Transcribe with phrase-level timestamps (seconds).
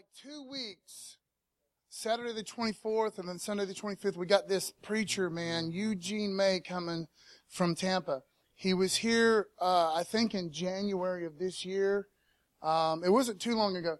[0.00, 1.18] like two weeks,
[1.90, 6.60] Saturday the 24th and then Sunday the 25th, we got this preacher, man, Eugene May,
[6.60, 7.06] coming
[7.50, 8.22] from Tampa.
[8.54, 12.06] He was here, uh, I think, in January of this year.
[12.62, 13.98] Um, it wasn't too long ago.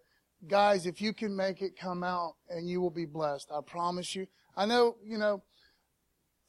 [0.48, 3.50] Guys, if you can make it, come out and you will be blessed.
[3.54, 4.26] I promise you.
[4.56, 5.42] I know, you know,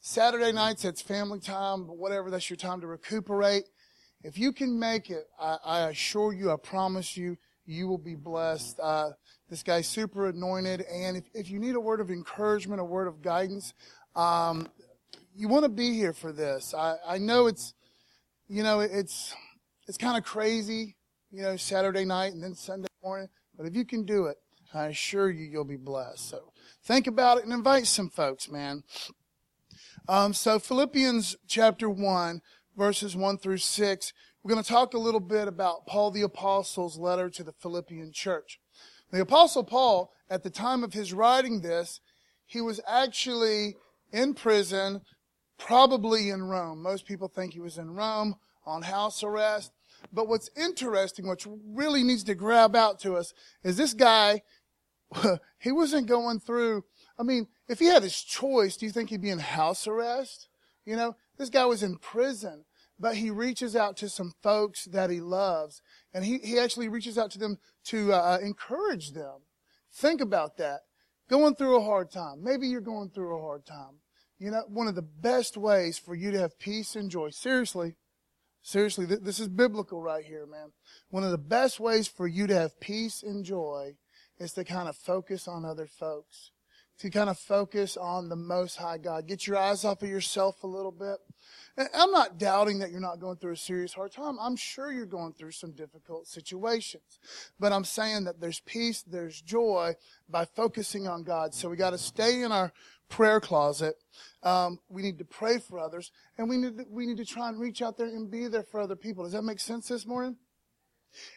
[0.00, 3.64] Saturday nights, it's family time, but whatever, that's your time to recuperate.
[4.22, 8.14] If you can make it, I, I assure you, I promise you, you will be
[8.14, 8.78] blessed.
[8.80, 9.10] Uh,
[9.52, 10.80] this guy's super anointed.
[10.80, 13.74] And if, if you need a word of encouragement, a word of guidance,
[14.16, 14.66] um,
[15.36, 16.72] you want to be here for this.
[16.72, 17.74] I, I know it's,
[18.48, 19.34] you know, it's,
[19.86, 20.96] it's kind of crazy,
[21.30, 23.28] you know, Saturday night and then Sunday morning.
[23.54, 24.38] But if you can do it,
[24.72, 26.30] I assure you, you'll be blessed.
[26.30, 28.84] So think about it and invite some folks, man.
[30.08, 32.40] Um, so Philippians chapter 1,
[32.74, 36.96] verses 1 through 6, we're going to talk a little bit about Paul the Apostle's
[36.96, 38.58] letter to the Philippian church.
[39.12, 42.00] The Apostle Paul, at the time of his writing this,
[42.46, 43.76] he was actually
[44.10, 45.02] in prison,
[45.58, 46.82] probably in Rome.
[46.82, 49.72] Most people think he was in Rome on house arrest.
[50.12, 54.42] But what's interesting, what really needs to grab out to us, is this guy,
[55.58, 56.84] he wasn't going through,
[57.18, 60.48] I mean, if he had his choice, do you think he'd be in house arrest?
[60.86, 62.64] You know, this guy was in prison
[63.02, 65.82] but he reaches out to some folks that he loves,
[66.14, 69.40] and he, he actually reaches out to them to uh, encourage them.
[69.92, 70.82] Think about that.
[71.28, 72.44] Going through a hard time.
[72.44, 73.98] Maybe you're going through a hard time.
[74.38, 77.96] You know, one of the best ways for you to have peace and joy, seriously,
[78.62, 80.70] seriously, th- this is biblical right here, man.
[81.10, 83.96] One of the best ways for you to have peace and joy
[84.38, 86.52] is to kind of focus on other folks
[86.98, 89.26] to kind of focus on the Most High God.
[89.26, 91.18] Get your eyes off of yourself a little bit.
[91.76, 94.36] And I'm not doubting that you're not going through a serious hard time.
[94.40, 97.18] I'm sure you're going through some difficult situations.
[97.58, 99.94] But I'm saying that there's peace, there's joy
[100.28, 101.54] by focusing on God.
[101.54, 102.72] So we got to stay in our
[103.08, 103.96] prayer closet.
[104.42, 107.48] Um, we need to pray for others, and we need to, we need to try
[107.48, 109.24] and reach out there and be there for other people.
[109.24, 110.36] Does that make sense this morning?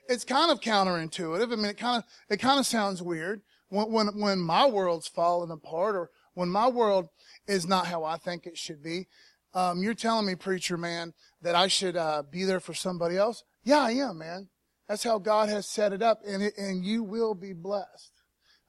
[0.07, 1.51] It's kind of counterintuitive.
[1.51, 5.07] I mean, it kind of it kind of sounds weird when, when, when my world's
[5.07, 7.07] falling apart or when my world
[7.47, 9.07] is not how I think it should be,
[9.53, 13.43] um, you're telling me, preacher man, that I should uh, be there for somebody else?
[13.63, 14.49] Yeah, I am, man.
[14.87, 18.11] That's how God has set it up, and it, and you will be blessed.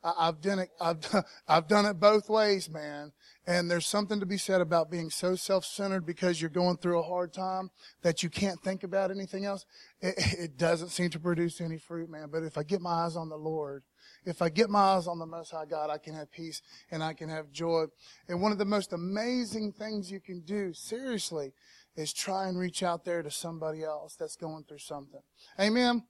[0.02, 0.70] I, have done it.
[0.80, 0.98] I've
[1.48, 3.12] I've done it both ways, man.
[3.46, 7.04] And there's something to be said about being so self-centered because you're going through a
[7.04, 7.70] hard time
[8.02, 9.64] that you can't think about anything else.
[10.00, 12.28] It, it doesn't seem to produce any fruit, man.
[12.32, 13.84] But if I get my eyes on the Lord,
[14.24, 17.04] if I get my eyes on the Most High God, I can have peace and
[17.04, 17.84] I can have joy.
[18.28, 21.52] And one of the most amazing things you can do, seriously,
[21.94, 25.22] is try and reach out there to somebody else that's going through something.
[25.58, 25.84] Amen?
[25.84, 26.02] Amen.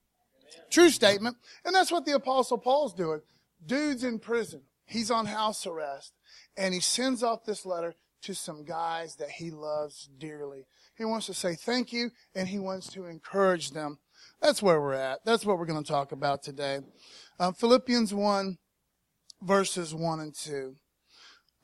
[0.70, 1.36] True statement.
[1.64, 3.20] And that's what the Apostle Paul's doing.
[3.64, 4.62] Dude's in prison.
[4.86, 6.12] He's on house arrest.
[6.56, 10.66] And he sends off this letter to some guys that he loves dearly.
[10.96, 13.98] He wants to say thank you and he wants to encourage them.
[14.40, 15.24] That's where we're at.
[15.24, 16.80] That's what we're going to talk about today.
[17.38, 18.58] Um, Philippians 1,
[19.42, 20.76] verses 1 and 2.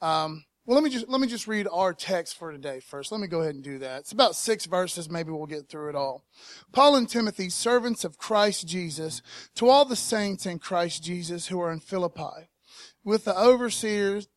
[0.01, 3.11] Um, well, let me just let me just read our text for today first.
[3.11, 4.01] Let me go ahead and do that.
[4.01, 5.11] It's about six verses.
[5.11, 6.25] Maybe we'll get through it all.
[6.71, 9.23] Paul and Timothy, servants of Christ Jesus,
[9.57, 12.49] to all the saints in Christ Jesus who are in Philippi,
[13.03, 14.29] with the overseers,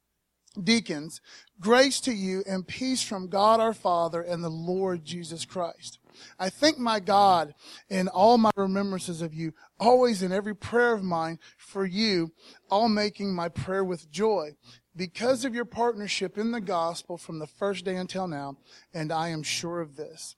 [0.63, 1.21] deacons,
[1.59, 5.99] grace to you and peace from God our Father and the Lord Jesus Christ.
[6.39, 7.53] I thank my God
[7.89, 12.31] in all my remembrances of you, always in every prayer of mine for you,
[12.69, 14.51] all making my prayer with joy
[14.95, 18.57] because of your partnership in the gospel from the first day until now.
[18.94, 20.35] And I am sure of this,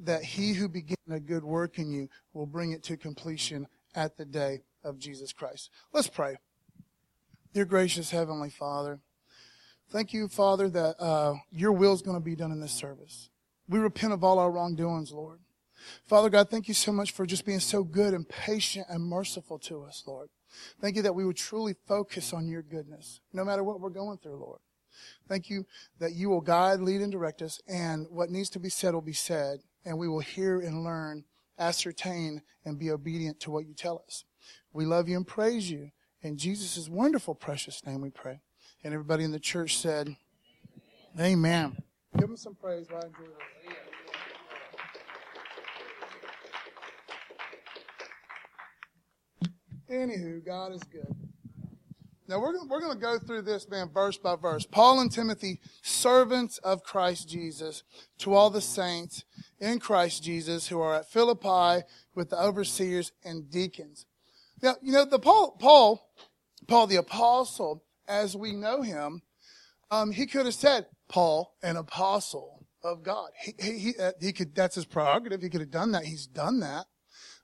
[0.00, 4.16] that he who began a good work in you will bring it to completion at
[4.16, 5.70] the day of Jesus Christ.
[5.92, 6.38] Let's pray.
[7.52, 9.00] Dear gracious Heavenly Father,
[9.90, 13.30] thank you, Father, that uh, your will is going to be done in this service.
[13.68, 15.40] We repent of all our wrongdoings, Lord.
[16.06, 19.58] Father God, thank you so much for just being so good and patient and merciful
[19.60, 20.28] to us, Lord.
[20.80, 24.18] Thank you that we would truly focus on your goodness, no matter what we're going
[24.18, 24.60] through, Lord.
[25.28, 25.66] Thank you
[25.98, 29.00] that you will guide, lead, and direct us, and what needs to be said will
[29.00, 31.24] be said, and we will hear and learn,
[31.58, 34.24] ascertain, and be obedient to what you tell us.
[34.72, 35.90] We love you and praise you.
[36.22, 38.40] In Jesus' wonderful, precious name we pray.
[38.82, 40.16] And everybody in the church said,
[41.18, 41.76] Amen.
[42.18, 42.86] Give him some praise.
[42.88, 43.36] while I enjoy this.
[49.90, 51.14] Anywho, God is good.
[52.28, 54.64] Now we're, we're going to go through this, man, verse by verse.
[54.64, 57.82] Paul and Timothy, servants of Christ Jesus,
[58.18, 59.24] to all the saints
[59.58, 61.84] in Christ Jesus who are at Philippi
[62.14, 64.06] with the overseers and deacons.
[64.62, 66.08] Now, you know, the Paul, Paul,
[66.68, 69.22] Paul the apostle, as we know him,
[69.90, 73.30] um, he could have said, Paul, an apostle of God.
[73.40, 75.42] He, he, he, uh, he could, that's his prerogative.
[75.42, 76.04] He could have done that.
[76.04, 76.86] He's done that.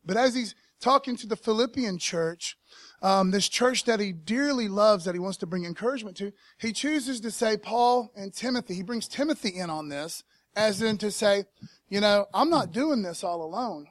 [0.04, 2.56] But as he's talking to the Philippian church,
[3.02, 6.72] um, this church that he dearly loves, that he wants to bring encouragement to, he
[6.72, 8.74] chooses to say Paul and Timothy.
[8.74, 10.22] He brings Timothy in on this,
[10.54, 11.44] as in to say,
[11.88, 13.86] you know, I'm not doing this all alone.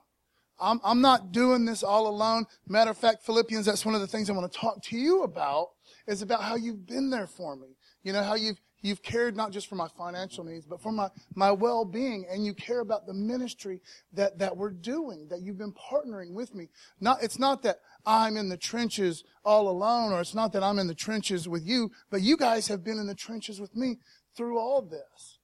[0.60, 2.45] I'm, I'm not doing this all alone.
[2.68, 5.24] Matter of fact, Philippians, that's one of the things I want to talk to you
[5.24, 5.69] about,
[6.07, 7.75] is about how you've been there for me.
[8.04, 11.10] You know, how you've, you've cared not just for my financial needs, but for my,
[11.34, 13.81] my well-being, and you care about the ministry
[14.13, 16.69] that, that we're doing, that you've been partnering with me.
[17.00, 20.80] Not, it's not that I'm in the trenches all alone, or it's not that I'm
[20.80, 23.98] in the trenches with you, but you guys have been in the trenches with me
[24.38, 25.40] through all this.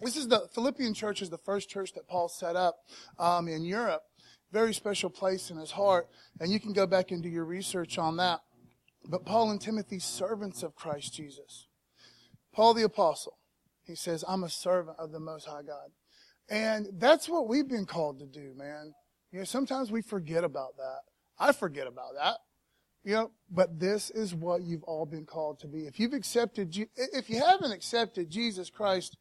[0.00, 2.76] This is the Philippian church is the first church that Paul set up
[3.18, 4.02] um, in Europe.
[4.50, 6.08] Very special place in his heart,
[6.40, 8.40] and you can go back and do your research on that.
[9.10, 11.66] But Paul and Timothy, servants of Christ Jesus.
[12.52, 13.38] Paul the apostle,
[13.82, 15.90] he says, I'm a servant of the Most High God.
[16.48, 18.94] And that's what we've been called to do, man.
[19.32, 21.00] You know, sometimes we forget about that.
[21.38, 22.36] I forget about that.
[23.02, 25.86] You know, but this is what you've all been called to be.
[25.86, 29.16] If you've accepted, if you haven't accepted Jesus Christ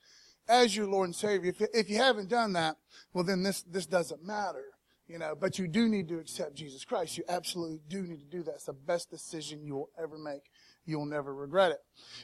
[0.47, 2.77] as your Lord and Savior, if, if you haven't done that,
[3.13, 4.65] well then this, this doesn't matter.
[5.09, 7.17] You know, but you do need to accept Jesus Christ.
[7.17, 8.55] You absolutely do need to do that.
[8.55, 10.43] It's the best decision you will ever make.
[10.85, 11.79] You'll never regret it.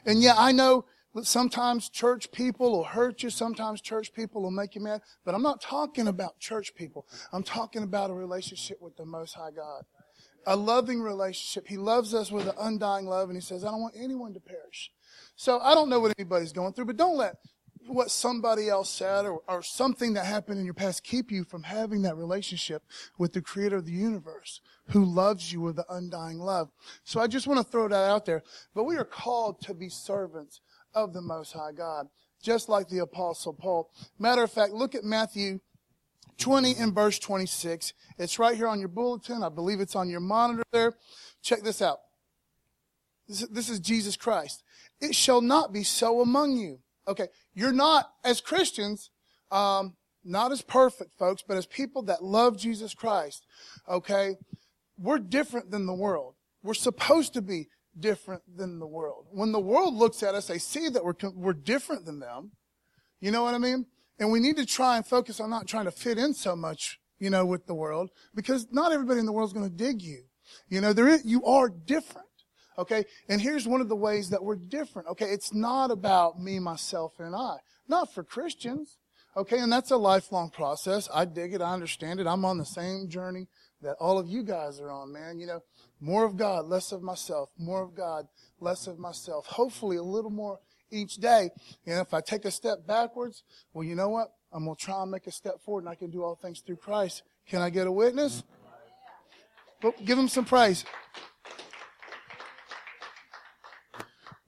[0.06, 0.86] And yeah, I know
[1.24, 3.32] sometimes church people will hurt you.
[3.32, 5.02] Sometimes church people will make you mad.
[5.26, 7.08] But I'm not talking about church people.
[7.34, 9.84] I'm talking about a relationship with the Most High God.
[10.46, 11.68] A loving relationship.
[11.68, 14.40] He loves us with an undying love and he says, I don't want anyone to
[14.40, 14.92] perish.
[15.36, 17.38] So I don't know what anybody's going through, but don't let
[17.88, 21.64] what somebody else said or, or something that happened in your past keep you from
[21.64, 22.84] having that relationship
[23.18, 26.70] with the creator of the universe who loves you with an undying love.
[27.04, 28.44] So I just want to throw that out there.
[28.74, 30.62] But we are called to be servants
[30.94, 32.08] of the Most High God,
[32.42, 33.90] just like the Apostle Paul.
[34.18, 35.60] Matter of fact, look at Matthew
[36.38, 37.94] 20 and verse 26.
[38.18, 39.44] It's right here on your bulletin.
[39.44, 40.94] I believe it's on your monitor there.
[41.42, 42.00] Check this out.
[43.28, 44.64] This, this is Jesus Christ.
[45.00, 46.80] It shall not be so among you.
[47.08, 49.12] Okay, you're not, as Christians,
[49.52, 53.46] um, not as perfect folks, but as people that love Jesus Christ,
[53.88, 54.36] okay,
[54.98, 56.36] we're different than the world.
[56.64, 57.68] We're supposed to be
[57.98, 59.28] different than the world.
[59.32, 62.52] When the world looks at us, they see that we're, we're different than them.
[63.20, 63.86] You know what I mean?
[64.20, 67.00] And we need to try and focus on not trying to fit in so much,
[67.20, 70.02] you know, with the world, because not everybody in the world is going to dig
[70.02, 70.24] you.
[70.70, 72.28] You know, there is, you are different.
[72.78, 73.06] Okay.
[73.30, 75.08] And here's one of the ways that we're different.
[75.10, 75.26] Okay.
[75.26, 77.58] It's not about me, myself, and I.
[77.88, 78.98] Not for Christians.
[79.38, 79.60] Okay.
[79.60, 81.10] And that's a lifelong process.
[81.14, 81.62] I dig it.
[81.62, 82.28] I understand it.
[82.28, 83.48] I'm on the same journey
[83.82, 85.40] that all of you guys are on, man.
[85.40, 85.60] You know,
[86.00, 87.50] more of God, less of myself.
[87.58, 88.28] More of God,
[88.60, 89.46] less of myself.
[89.46, 90.60] Hopefully a little more
[90.92, 91.50] each day.
[91.86, 93.44] And if I take a step backwards,
[93.74, 94.30] well, you know what?
[94.52, 96.62] I'm going to try and make a step forward and I can do all things
[96.62, 97.24] through Christ.
[97.48, 98.44] Can I get a witness?
[99.84, 100.86] Well, give him some praise.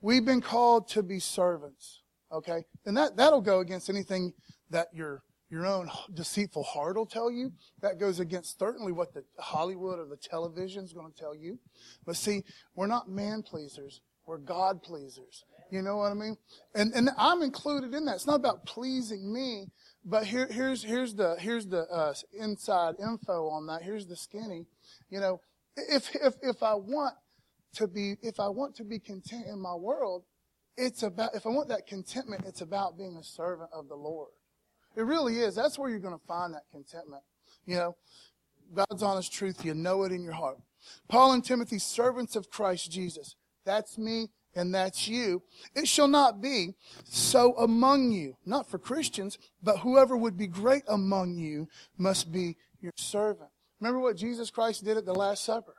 [0.00, 2.02] We've been called to be servants.
[2.32, 2.64] Okay?
[2.84, 4.32] And that, that'll go against anything
[4.70, 7.52] that your, your own deceitful heart will tell you.
[7.80, 11.58] That goes against certainly what the Hollywood or the television is going to tell you.
[12.04, 14.00] But see, we're not man pleasers.
[14.26, 15.44] We're God pleasers.
[15.70, 16.36] You know what I mean?
[16.74, 18.16] And, and I'm included in that.
[18.16, 19.66] It's not about pleasing me,
[20.04, 23.82] but here, here's, here's the, here's the, uh, inside info on that.
[23.82, 24.66] Here's the skinny.
[25.10, 25.40] You know,
[25.76, 27.14] if, if, if I want
[27.74, 30.24] to be, if I want to be content in my world,
[30.76, 34.30] it's about, if I want that contentment, it's about being a servant of the Lord.
[34.96, 35.54] It really is.
[35.54, 37.22] That's where you're going to find that contentment.
[37.66, 37.96] You know,
[38.74, 40.58] God's honest truth, you know it in your heart.
[41.08, 43.34] Paul and Timothy, servants of Christ Jesus.
[43.64, 45.42] That's me and that's you.
[45.74, 50.82] It shall not be so among you, not for Christians, but whoever would be great
[50.88, 53.50] among you must be your servant.
[53.80, 55.74] Remember what Jesus Christ did at the Last Supper?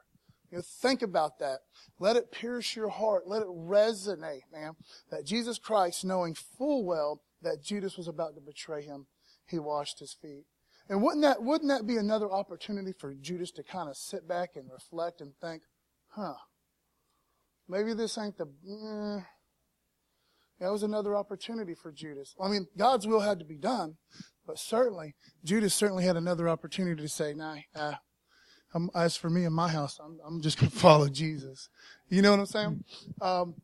[0.51, 1.59] You know, think about that.
[1.99, 3.27] Let it pierce your heart.
[3.27, 4.73] Let it resonate, man.
[5.11, 9.07] That Jesus Christ, knowing full well that Judas was about to betray him,
[9.47, 10.45] he washed his feet.
[10.89, 14.51] And wouldn't that, wouldn't that be another opportunity for Judas to kind of sit back
[14.55, 15.61] and reflect and think,
[16.07, 16.33] huh,
[17.67, 19.21] maybe this ain't the, eh.
[20.59, 22.35] that was another opportunity for Judas.
[22.41, 23.97] I mean, God's will had to be done,
[24.47, 25.13] but certainly,
[25.43, 27.93] Judas certainly had another opportunity to say, nah, uh,
[28.73, 31.69] I'm, as for me and my house, I'm, I'm just going to follow Jesus.
[32.09, 32.83] You know what I'm saying?
[33.21, 33.55] Um,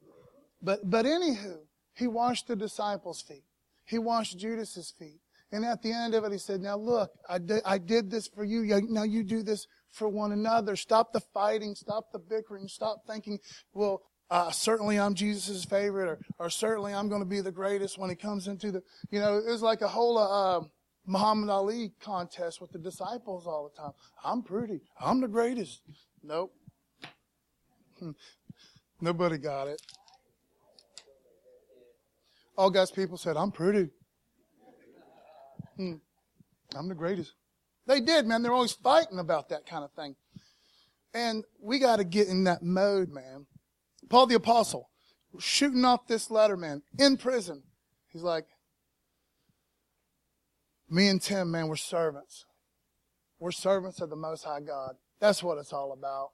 [0.62, 1.58] but, but anywho,
[1.94, 3.44] he washed the disciples' feet.
[3.86, 5.22] He washed Judas's feet.
[5.52, 8.28] And at the end of it, he said, now look, I did, I did this
[8.28, 8.82] for you.
[8.90, 10.76] Now you do this for one another.
[10.76, 11.76] Stop the fighting.
[11.76, 12.68] Stop the bickering.
[12.68, 13.40] Stop thinking,
[13.74, 17.98] well, uh, certainly I'm Jesus' favorite or, or certainly I'm going to be the greatest
[17.98, 20.62] when he comes into the, you know, it was like a whole, uh,
[21.06, 23.92] Muhammad Ali contest with the disciples all the time.
[24.24, 24.82] I'm pretty.
[25.00, 25.82] I'm the greatest.
[26.24, 26.54] Nope.
[29.02, 29.82] Nobody got it.
[32.58, 33.90] All God's people said, I'm pretty.
[35.76, 35.96] Hmm.
[36.76, 37.34] I'm the greatest.
[37.86, 38.42] They did, man.
[38.42, 40.16] They're always fighting about that kind of thing.
[41.14, 43.46] And we got to get in that mode, man.
[44.10, 44.90] Paul the Apostle,
[45.40, 47.64] shooting off this letter, man, in prison.
[48.10, 48.46] He's like,
[50.90, 52.46] me and Tim, man, we're servants.
[53.40, 54.96] We're servants of the Most High God.
[55.20, 56.30] That's what it's all about.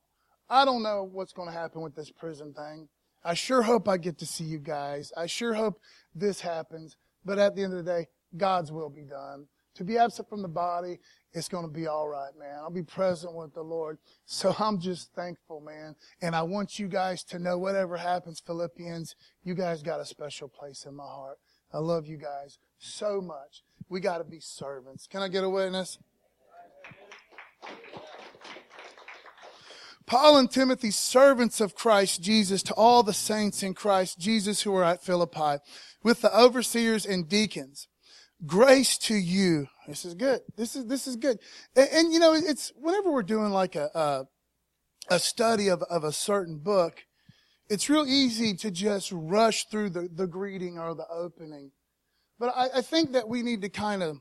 [0.50, 2.89] I don't know what's going to happen with this prison thing.
[3.24, 5.13] I sure hope I get to see you guys.
[5.15, 5.79] I sure hope
[6.13, 6.98] this happens.
[7.24, 9.48] But at the end of the day, God's will be done.
[9.75, 11.00] To be absent from the body,
[11.31, 12.58] it's going to be all right, man.
[12.60, 14.00] I'll be present with the Lord.
[14.25, 15.96] So I'm just thankful, man.
[16.22, 20.50] And I want you guys to know whatever happens, Philippians, you guys got a special
[20.50, 21.38] place in my heart.
[21.74, 23.64] I love you guys so much.
[23.90, 25.08] We got to be servants.
[25.08, 25.98] Can I get a witness?
[30.06, 34.76] Paul and Timothy, servants of Christ Jesus, to all the saints in Christ Jesus who
[34.76, 35.64] are at Philippi,
[36.04, 37.88] with the overseers and deacons.
[38.46, 39.68] Grace to you.
[39.88, 40.42] This is good.
[40.58, 41.40] This is, this is good.
[41.76, 46.04] And, and you know, it's, whenever we're doing like a, a, a study of, of
[46.04, 47.06] a certain book,
[47.70, 51.72] it's real easy to just rush through the, the greeting or the opening.
[52.41, 54.19] But I, I think that we need to kind of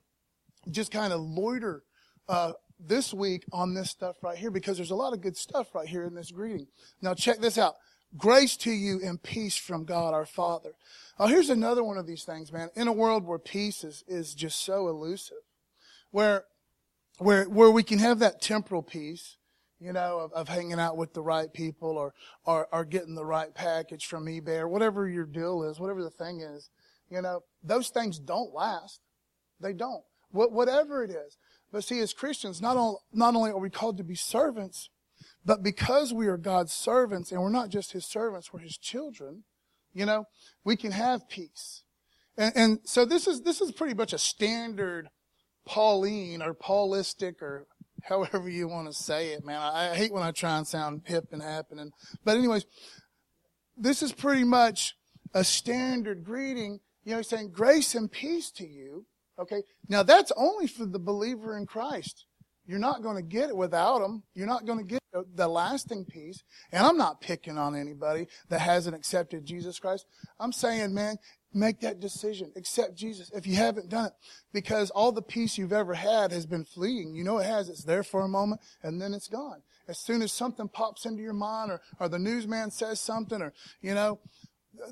[0.70, 1.84] just kind of loiter
[2.28, 5.74] uh, this week on this stuff right here because there's a lot of good stuff
[5.74, 6.66] right here in this greeting.
[7.00, 7.76] Now check this out.
[8.18, 10.72] Grace to you and peace from God our Father.
[11.18, 12.68] Oh, here's another one of these things, man.
[12.74, 15.38] In a world where peace is, is just so elusive,
[16.10, 16.44] where,
[17.16, 19.38] where, where we can have that temporal peace,
[19.78, 22.12] you know, of, of hanging out with the right people or,
[22.44, 26.10] or, or getting the right package from eBay or whatever your deal is, whatever the
[26.10, 26.68] thing is.
[27.10, 29.00] You know, those things don't last.
[29.60, 30.02] They don't.
[30.30, 31.36] whatever it is.
[31.72, 32.76] But see, as Christians, not,
[33.12, 34.88] not only are we called to be servants,
[35.44, 39.44] but because we are God's servants and we're not just His servants, we're His children,
[39.92, 40.26] you know,
[40.64, 41.82] we can have peace.
[42.36, 45.08] And, and so this is, this is pretty much a standard
[45.66, 47.66] Pauline or Paulistic or
[48.04, 49.60] however you want to say it, man.
[49.60, 51.90] I, I hate when I try and sound hip and happening.
[52.24, 52.66] But anyways,
[53.76, 54.96] this is pretty much
[55.34, 59.06] a standard greeting you know, he's saying grace and peace to you.
[59.38, 59.62] Okay.
[59.88, 62.26] Now that's only for the believer in Christ.
[62.66, 64.22] You're not going to get it without him.
[64.34, 65.00] You're not going to get
[65.34, 66.44] the lasting peace.
[66.70, 70.06] And I'm not picking on anybody that hasn't accepted Jesus Christ.
[70.38, 71.16] I'm saying, man,
[71.52, 72.52] make that decision.
[72.56, 74.12] Accept Jesus if you haven't done it.
[74.52, 77.14] Because all the peace you've ever had has been fleeting.
[77.14, 77.68] You know it has.
[77.68, 79.62] It's there for a moment and then it's gone.
[79.88, 83.52] As soon as something pops into your mind or, or the newsman says something or,
[83.80, 84.20] you know,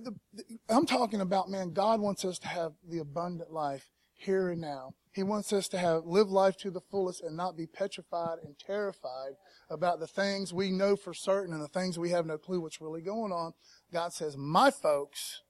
[0.03, 4.51] the, the, I'm talking about, man, God wants us to have the abundant life here
[4.51, 4.95] and now.
[5.13, 8.59] He wants us to have live life to the fullest and not be petrified and
[8.59, 9.33] terrified
[9.71, 12.81] about the things we know for certain and the things we have no clue what's
[12.81, 13.53] really going on.
[13.93, 15.43] God says, my folks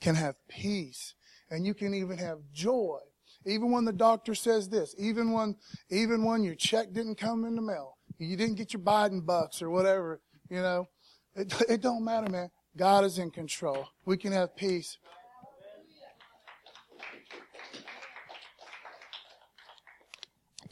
[0.00, 1.14] can have peace
[1.50, 2.98] and you can even have joy.
[3.46, 5.56] Even when the doctor says this, even when,
[5.90, 9.60] even when your check didn't come in the mail, you didn't get your Biden bucks
[9.60, 10.86] or whatever, you know,
[11.34, 12.50] it, it don't matter, man.
[12.76, 13.88] God is in control.
[14.04, 14.98] We can have peace.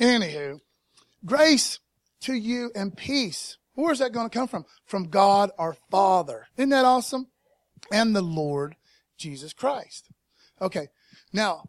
[0.00, 0.60] Anywho,
[1.24, 1.78] grace
[2.22, 3.56] to you and peace.
[3.74, 4.64] Where's that going to come from?
[4.84, 6.46] From God our Father.
[6.56, 7.28] Isn't that awesome?
[7.92, 8.76] And the Lord
[9.16, 10.08] Jesus Christ.
[10.60, 10.88] Okay.
[11.32, 11.64] Now,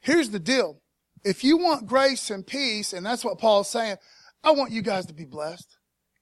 [0.00, 0.80] here's the deal.
[1.24, 3.96] If you want grace and peace, and that's what Paul's saying,
[4.42, 5.76] I want you guys to be blessed.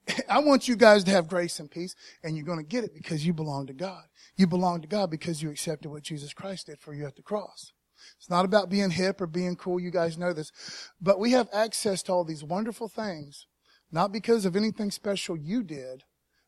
[0.28, 2.94] I want you guys to have grace and peace, and you're going to get it
[2.94, 4.04] because you belong to God.
[4.36, 7.22] You belong to God because you accepted what Jesus Christ did for you at the
[7.22, 7.72] cross.
[8.18, 9.78] It's not about being hip or being cool.
[9.78, 10.50] You guys know this.
[11.00, 13.46] But we have access to all these wonderful things,
[13.90, 16.02] not because of anything special you did,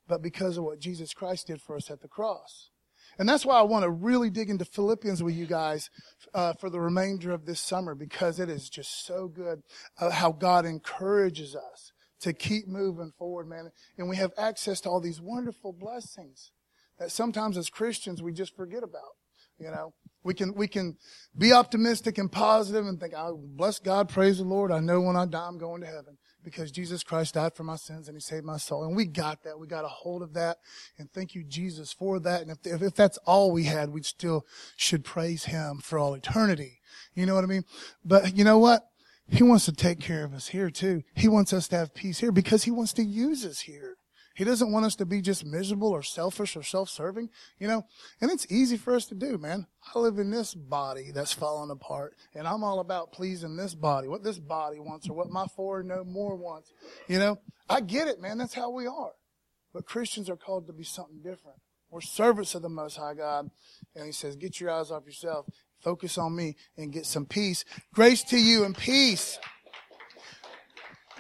[0.09, 2.71] but because of what Jesus Christ did for us at the cross.
[3.19, 5.89] And that's why I want to really dig into Philippians with you guys
[6.35, 9.63] uh, for the remainder of this summer because it is just so good
[10.01, 13.71] uh, how God encourages us to keep moving forward, man.
[13.99, 16.53] And we have access to all these wonderful blessings
[16.99, 19.15] that sometimes as Christians we just forget about.
[19.59, 19.95] You know,
[20.25, 20.97] we can, we can
[21.37, 24.73] be optimistic and positive and think, oh, bless God, praise the Lord.
[24.73, 26.19] I know when I die, I'm going to heaven.
[26.45, 28.85] because Jesus Christ died for my sins and he saved my soul.
[28.85, 29.59] And we got that.
[29.59, 30.59] We got a hold of that.
[30.99, 32.43] And thank you, Jesus, for that.
[32.43, 36.81] And if, if that's all we had, we still should praise him for all eternity.
[37.15, 37.65] You know what I mean?
[38.05, 38.83] But you know what?
[39.29, 41.03] He wants to take care of us here too.
[41.15, 43.97] He wants us to have peace here because he wants to use us here.
[44.35, 47.87] He doesn't want us to be just miserable or selfish or self-serving, you know?
[48.21, 49.69] And it's easy for us to do, man.
[49.95, 54.09] I live in this body that's falling apart and I'm all about pleasing this body,
[54.09, 56.73] what this body wants or what my four no more wants.
[57.07, 57.39] You know,
[57.69, 58.39] I get it, man.
[58.39, 59.13] That's how we are.
[59.73, 61.59] But Christians are called to be something different.
[61.91, 63.51] We're servants of the Most High God.
[63.95, 65.47] And he says, get your eyes off yourself,
[65.85, 67.65] focus on me and get some peace.
[67.93, 69.39] Grace to you and peace.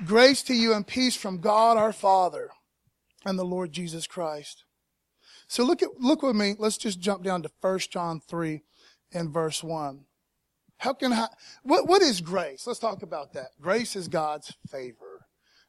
[0.05, 2.51] Grace to you and peace from God our Father
[3.25, 4.65] and the Lord Jesus Christ.
[5.47, 6.57] So look at, look with me.
[6.59, 8.63] Let's just jump down to 1 John 3
[9.13, 10.05] and verse 1.
[10.79, 11.29] How can I,
[11.63, 12.67] what, what is grace?
[12.67, 13.51] Let's talk about that.
[13.61, 15.14] Grace is God's favor.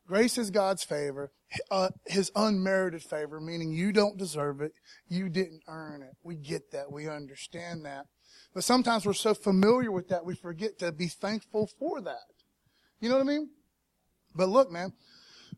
[0.08, 1.32] Grace is God's favor,
[1.72, 4.74] uh, His unmerited favor, meaning you don't deserve it.
[5.08, 6.16] You didn't earn it.
[6.24, 6.92] We get that.
[6.92, 8.06] We understand that.
[8.54, 12.24] But sometimes we're so familiar with that, we forget to be thankful for that.
[13.00, 13.50] You know what I mean?
[14.34, 14.94] But look, man,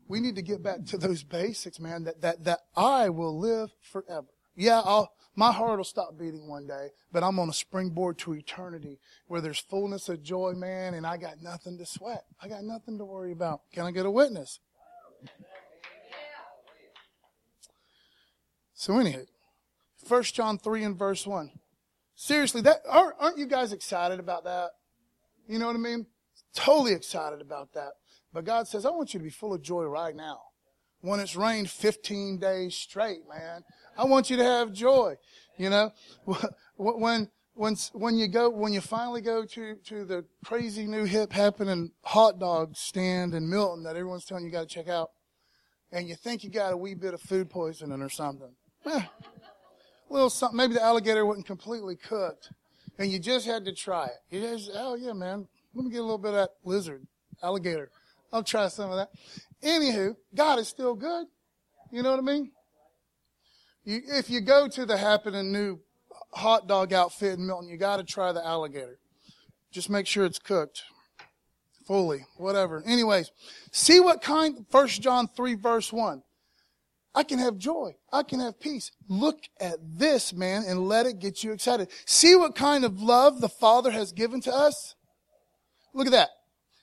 [0.08, 3.70] we need to get back to those basics, man, that, that, that I will live
[3.82, 4.26] forever.
[4.56, 8.34] Yeah, I'll, my heart will stop beating one day, but I'm on a springboard to
[8.34, 12.24] eternity where there's fullness of joy, man, and I got nothing to sweat.
[12.42, 13.60] I got nothing to worry about.
[13.72, 14.58] Can I get a witness?
[18.74, 19.26] So anyway,
[20.08, 21.52] 1 John 3 and verse 1.
[22.16, 24.70] Seriously, that aren't you guys excited about that?
[25.46, 26.06] You know what I mean?
[26.52, 27.92] Totally excited about that.
[28.32, 30.40] But God says, I want you to be full of joy right now.
[31.00, 33.62] When it's rained 15 days straight, man.
[33.98, 35.16] I want you to have joy.
[35.58, 35.92] You know,
[36.76, 41.32] when, when, when you go, when you finally go to, to the crazy new hip
[41.32, 45.10] happening hot dog stand in Milton that everyone's telling you got to check out,
[45.90, 48.54] and you think you got a wee bit of food poisoning or something.
[48.86, 52.52] Eh, a little something, maybe the alligator wasn't completely cooked,
[52.98, 54.18] and you just had to try it.
[54.30, 57.04] You just, oh yeah, man, let me get a little bit of that lizard,
[57.42, 57.90] alligator.
[58.32, 59.10] I'll try some of that.
[59.60, 61.26] Anywho, God is still good.
[61.90, 62.52] You know what I mean?
[63.88, 65.80] You, if you go to the happening new
[66.34, 68.98] hot dog outfit in Milton, you got to try the alligator.
[69.72, 70.82] Just make sure it's cooked
[71.86, 72.82] fully, whatever.
[72.84, 73.30] Anyways,
[73.72, 76.22] see what kind, First John 3 verse 1.
[77.14, 77.96] I can have joy.
[78.12, 78.90] I can have peace.
[79.08, 81.88] Look at this, man, and let it get you excited.
[82.04, 84.96] See what kind of love the Father has given to us?
[85.94, 86.28] Look at that.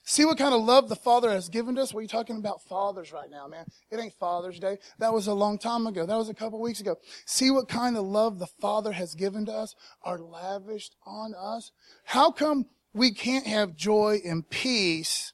[0.07, 1.91] See what kind of love the Father has given us?
[1.91, 3.65] What are you talking about fathers right now, man?
[3.89, 4.77] It ain't Father's Day.
[4.99, 6.05] That was a long time ago.
[6.05, 6.97] That was a couple weeks ago.
[7.25, 11.71] See what kind of love the Father has given to us, are lavished on us.
[12.03, 15.33] How come we can't have joy and peace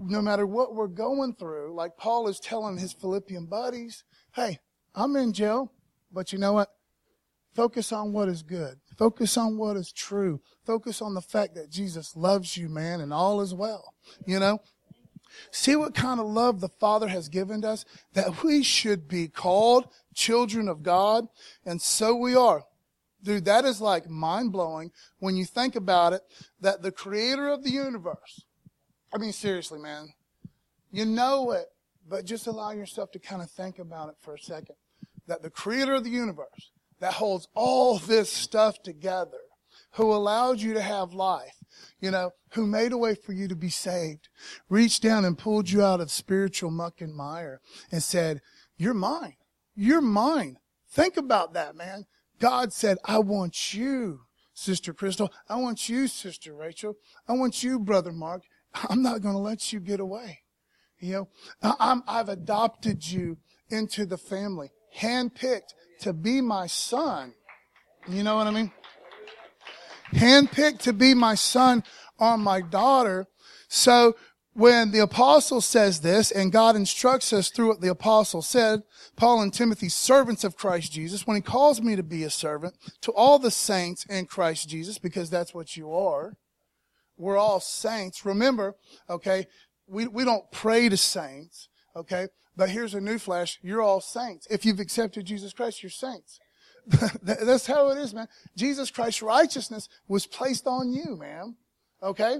[0.00, 1.72] no matter what we're going through?
[1.72, 4.02] Like Paul is telling his Philippian buddies,
[4.34, 4.58] hey,
[4.96, 5.70] I'm in jail,
[6.10, 6.70] but you know what?
[7.54, 8.80] Focus on what is good.
[8.96, 10.40] Focus on what is true.
[10.64, 13.94] Focus on the fact that Jesus loves you, man, and all is well.
[14.26, 14.60] You know?
[15.50, 19.88] See what kind of love the Father has given us that we should be called
[20.14, 21.26] children of God.
[21.64, 22.64] And so we are.
[23.22, 26.22] Dude, that is like mind blowing when you think about it
[26.60, 28.44] that the creator of the universe,
[29.12, 30.08] I mean, seriously, man,
[30.92, 31.66] you know it,
[32.08, 34.76] but just allow yourself to kind of think about it for a second.
[35.26, 39.38] That the creator of the universe, that holds all this stuff together,
[39.92, 41.56] who allowed you to have life,
[42.00, 44.28] you know, who made a way for you to be saved,
[44.68, 48.40] reached down and pulled you out of spiritual muck and mire and said,
[48.76, 49.36] you're mine.
[49.74, 50.56] You're mine.
[50.90, 52.06] Think about that, man.
[52.38, 54.20] God said, I want you,
[54.54, 55.32] Sister Crystal.
[55.48, 56.96] I want you, Sister Rachel.
[57.28, 58.42] I want you, Brother Mark.
[58.88, 60.40] I'm not going to let you get away.
[60.98, 61.28] You know,
[61.78, 67.34] I'm, I've adopted you into the family, handpicked to be my son.
[68.08, 68.72] You know what I mean?
[70.12, 71.82] Handpicked to be my son
[72.18, 73.26] or my daughter.
[73.68, 74.16] So
[74.56, 78.82] when the apostle says this and God instructs us through what the apostle said,
[79.16, 82.74] Paul and Timothy, servants of Christ Jesus, when he calls me to be a servant
[83.02, 86.36] to all the saints in Christ Jesus, because that's what you are.
[87.18, 88.24] We're all saints.
[88.24, 88.76] Remember,
[89.10, 89.46] okay,
[89.86, 92.28] we, we don't pray to saints, okay?
[92.56, 93.58] But here's a new flash.
[93.62, 94.46] You're all saints.
[94.50, 96.40] If you've accepted Jesus Christ, you're saints.
[97.22, 98.28] That's how it is, man.
[98.56, 101.56] Jesus Christ's righteousness was placed on you, man.
[102.02, 102.38] Okay?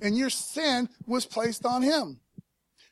[0.00, 2.20] And your sin was placed on him.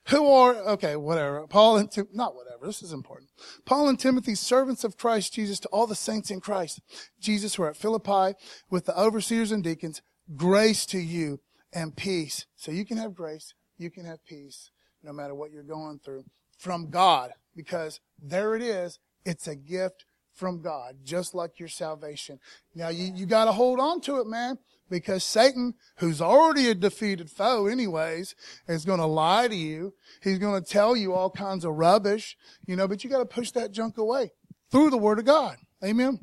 [0.08, 1.46] Who are, okay, whatever.
[1.48, 2.66] Paul and Tim, not whatever.
[2.66, 3.30] This is important.
[3.64, 6.80] Paul and Timothy, servants of Christ Jesus to all the saints in Christ.
[7.20, 8.38] Jesus who are at Philippi
[8.70, 10.02] with the overseers and deacons.
[10.36, 11.40] Grace to you
[11.72, 12.46] and peace.
[12.54, 13.54] So you can have grace.
[13.78, 14.70] You can have peace
[15.02, 16.24] no matter what you're going through
[16.56, 18.98] from God because there it is.
[19.24, 22.38] It's a gift from God, just like your salvation.
[22.74, 24.58] Now you, you got to hold on to it, man,
[24.90, 28.34] because Satan, who's already a defeated foe anyways,
[28.68, 29.94] is going to lie to you.
[30.22, 33.26] He's going to tell you all kinds of rubbish, you know, but you got to
[33.26, 34.32] push that junk away
[34.70, 35.56] through the word of God.
[35.82, 36.20] Amen.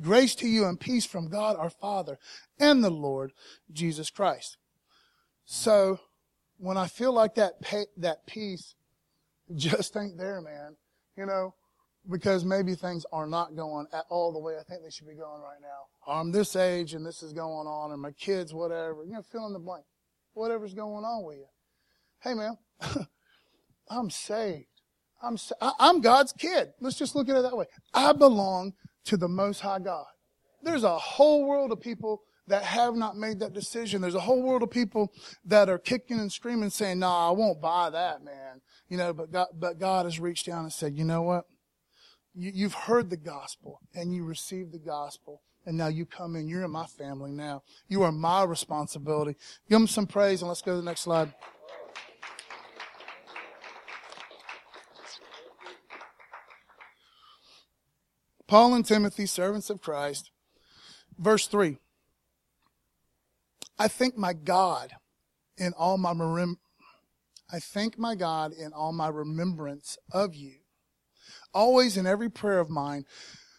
[0.00, 2.18] Grace to you and peace from God our Father
[2.58, 3.32] and the Lord
[3.72, 4.56] Jesus Christ.
[5.44, 6.00] So
[6.58, 8.74] when I feel like that, pe- that peace
[9.56, 10.76] just ain't there, man,
[11.16, 11.54] you know,
[12.10, 15.14] because maybe things are not going at all the way I think they should be
[15.14, 16.12] going right now.
[16.12, 19.04] I'm this age and this is going on, and my kids, whatever.
[19.04, 19.84] You know, fill in the blank.
[20.34, 21.46] Whatever's going on with you.
[22.20, 22.56] Hey, man,
[23.90, 24.66] I'm saved.
[25.22, 26.72] I'm I'm God's kid.
[26.80, 27.66] Let's just look at it that way.
[27.94, 28.72] I belong
[29.04, 30.06] to the Most High God.
[30.62, 34.00] There's a whole world of people that have not made that decision.
[34.00, 35.12] There's a whole world of people
[35.44, 38.60] that are kicking and screaming, saying, nah, I won't buy that, man."
[38.92, 41.46] You know, but God, but God has reached down and said, "You know what?
[42.34, 45.40] You, have heard the gospel and you received the gospel.
[45.64, 46.46] And now you come in.
[46.46, 47.62] You're in my family now.
[47.88, 49.38] You are my responsibility.
[49.66, 51.32] Give them some praise and let's go to the next slide.
[58.46, 60.30] Paul and Timothy, servants of Christ.
[61.18, 61.78] Verse 3.
[63.78, 64.92] I thank my God
[65.56, 66.12] in all my
[67.52, 70.62] I thank my God in all my remembrance of you
[71.54, 73.04] always in every prayer of mine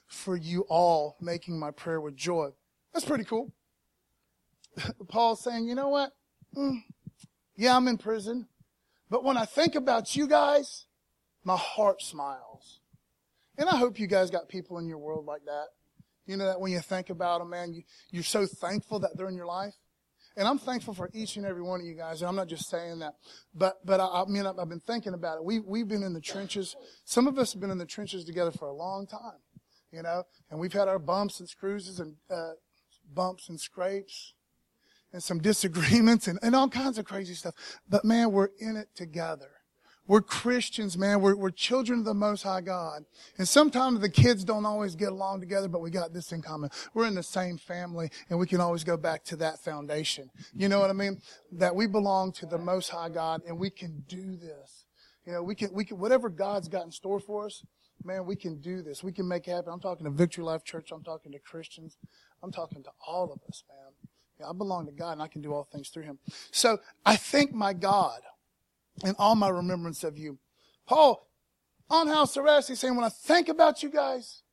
[0.08, 2.50] for you all, making my prayer with joy.
[2.94, 3.54] That's pretty cool.
[5.08, 6.12] Paul's saying, you know what?
[6.56, 6.84] Mm,
[7.56, 8.48] yeah, I'm in prison.
[9.10, 10.86] But when I think about you guys,
[11.44, 12.80] my heart smiles.
[13.58, 15.68] And I hope you guys got people in your world like that.
[16.26, 19.28] You know that when you think about them, man, you, you're so thankful that they're
[19.28, 19.74] in your life.
[20.36, 22.22] And I'm thankful for each and every one of you guys.
[22.22, 23.14] And I'm not just saying that,
[23.54, 25.44] but, but I, I mean, I've been thinking about it.
[25.44, 26.76] We, we've been in the trenches.
[27.06, 29.40] Some of us have been in the trenches together for a long time,
[29.92, 32.54] you know, and we've had our bumps and cruises and, uh,
[33.14, 34.34] bumps and scrapes
[35.12, 37.54] and some disagreements and, and all kinds of crazy stuff.
[37.88, 39.52] But man, we're in it together.
[40.06, 41.22] We're Christians, man.
[41.22, 43.06] We're, we're children of the Most High God.
[43.38, 46.72] And sometimes the kids don't always get along together, but we got this in common.
[46.94, 50.30] We're in the same family and we can always go back to that foundation.
[50.54, 51.22] You know what I mean?
[51.54, 54.86] That we belong to the Most High God and we can do this.
[55.26, 57.64] You know, we can, we can, whatever God's got in store for us,
[58.04, 59.04] man, we can do this.
[59.04, 59.72] We can make it happen.
[59.72, 60.92] I'm talking to Victory Life Church.
[60.92, 61.96] I'm talking to Christians.
[62.44, 64.10] I'm talking to all of us, man.
[64.38, 66.20] Yeah, I belong to God and I can do all things through Him.
[66.52, 68.20] So I thank my God
[69.04, 70.40] in all my remembrance of you.
[70.88, 71.28] Paul,
[71.90, 74.44] on house arrest, he's saying, when I think about you guys,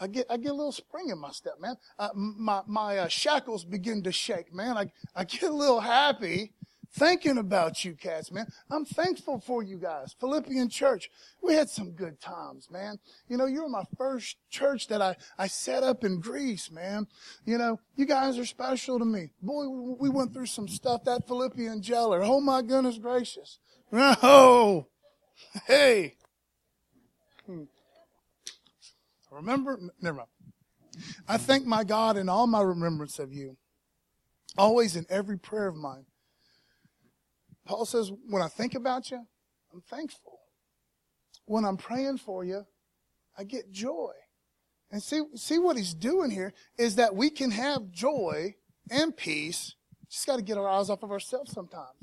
[0.00, 1.76] I get, I get a little spring in my step, man.
[1.98, 4.76] Uh, my, my uh, shackles begin to shake, man.
[4.76, 6.54] I, I get a little happy
[6.94, 8.46] thinking about you cats, man.
[8.70, 10.14] I'm thankful for you guys.
[10.18, 11.10] Philippian church,
[11.42, 12.98] we had some good times, man.
[13.28, 17.06] You know, you were my first church that I, I set up in Greece, man.
[17.44, 19.30] You know, you guys are special to me.
[19.40, 22.22] Boy, we went through some stuff, that Philippian jailer.
[22.22, 23.58] Oh my goodness gracious.
[23.94, 24.86] Oh,
[25.66, 26.14] hey.
[27.46, 27.64] Hmm.
[29.30, 30.28] Remember, never mind.
[31.28, 33.56] I thank my God in all my remembrance of you,
[34.56, 36.04] always in every prayer of mine
[37.66, 39.24] Paul says, when I think about you,
[39.72, 40.40] I'm thankful.
[41.46, 42.66] When I'm praying for you,
[43.36, 44.12] I get joy.
[44.90, 48.54] And see, see what he's doing here is that we can have joy
[48.90, 49.74] and peace.
[50.10, 51.96] Just got to get our eyes off of ourselves sometimes.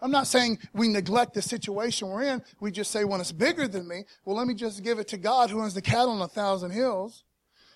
[0.00, 2.42] I'm not saying we neglect the situation we're in.
[2.60, 5.16] We just say when it's bigger than me, well, let me just give it to
[5.16, 7.24] God who owns the cattle on a thousand hills.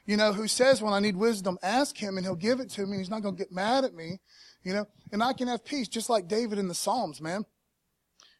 [0.04, 2.82] You know, who says when I need wisdom, ask him and he'll give it to
[2.82, 2.92] me.
[2.92, 4.20] And he's not going to get mad at me.
[4.62, 7.44] You know, and I can have peace just like David in the Psalms, man.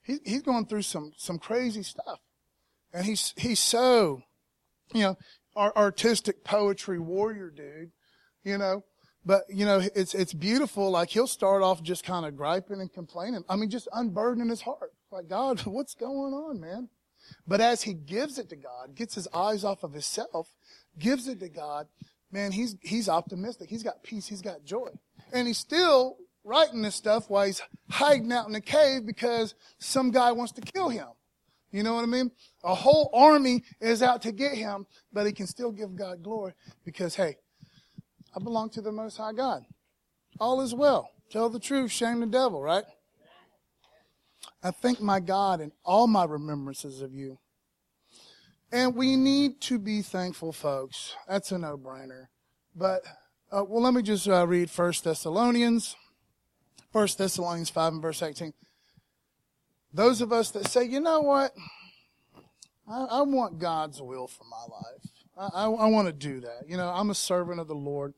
[0.02, 2.20] He, he's going through some, some crazy stuff.
[2.92, 4.22] And he's, he's so,
[4.94, 5.18] you know,
[5.56, 7.90] artistic poetry warrior dude,
[8.44, 8.84] you know.
[9.24, 10.90] But, you know, it's, it's beautiful.
[10.90, 13.44] Like he'll start off just kind of griping and complaining.
[13.48, 14.92] I mean, just unburdening his heart.
[15.10, 16.88] Like, God, what's going on, man?
[17.46, 20.48] But as he gives it to God, gets his eyes off of himself,
[20.98, 21.88] gives it to God,
[22.30, 23.68] man, he's, he's optimistic.
[23.68, 24.26] He's got peace.
[24.26, 24.88] He's got joy.
[25.32, 27.60] And he's still writing this stuff while he's
[27.90, 31.08] hiding out in the cave because some guy wants to kill him.
[31.70, 32.30] You know what I mean?
[32.64, 36.54] A whole army is out to get him, but he can still give God glory
[36.84, 37.36] because, hey,
[38.34, 39.64] I belong to the Most High God.
[40.40, 41.10] All is well.
[41.30, 42.84] Tell the truth, shame the devil, right?
[44.62, 47.38] I thank my God in all my remembrances of you.
[48.72, 51.14] And we need to be thankful, folks.
[51.28, 52.28] That's a no-brainer.
[52.74, 53.02] But
[53.50, 55.96] uh, well, let me just uh, read First Thessalonians,
[56.92, 58.52] First Thessalonians five and verse eighteen.
[59.92, 61.52] those of us that say, you know what?
[62.88, 65.52] I, I want God's will for my life.
[65.54, 66.64] I, I, I want to do that.
[66.66, 68.14] You know, I'm a servant of the Lord.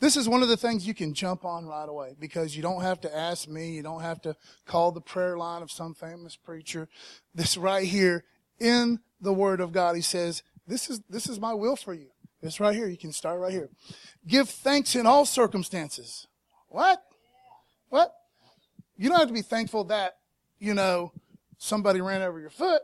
[0.00, 2.82] This is one of the things you can jump on right away because you don't
[2.82, 3.70] have to ask me.
[3.70, 6.88] You don't have to call the prayer line of some famous preacher.
[7.34, 8.24] This right here
[8.58, 12.11] in the Word of God, He says, this is, this is my will for you.
[12.42, 12.88] It's right here.
[12.88, 13.70] You can start right here.
[14.26, 16.26] Give thanks in all circumstances.
[16.68, 17.00] What?
[17.88, 18.12] What?
[18.96, 20.14] You don't have to be thankful that,
[20.58, 21.12] you know,
[21.58, 22.82] somebody ran over your foot.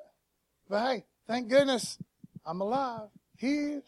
[0.69, 1.99] But hey, thank goodness
[2.47, 3.09] I'm alive.
[3.37, 3.83] Here.